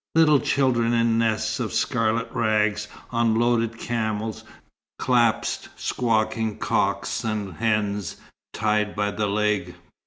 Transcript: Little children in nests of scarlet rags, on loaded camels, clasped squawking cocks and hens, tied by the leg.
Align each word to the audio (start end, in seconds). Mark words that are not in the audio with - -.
Little 0.15 0.39
children 0.39 0.93
in 0.93 1.19
nests 1.19 1.59
of 1.59 1.71
scarlet 1.73 2.27
rags, 2.33 2.87
on 3.11 3.35
loaded 3.35 3.77
camels, 3.77 4.43
clasped 4.97 5.69
squawking 5.79 6.57
cocks 6.57 7.23
and 7.23 7.53
hens, 7.57 8.15
tied 8.51 8.95
by 8.95 9.11
the 9.11 9.27
leg. 9.27 9.75